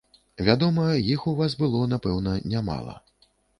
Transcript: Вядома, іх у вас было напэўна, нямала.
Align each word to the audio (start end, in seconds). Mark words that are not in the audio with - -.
Вядома, 0.45 0.85
іх 1.17 1.27
у 1.33 1.35
вас 1.41 1.57
было 1.61 1.83
напэўна, 1.93 2.35
нямала. 2.57 2.99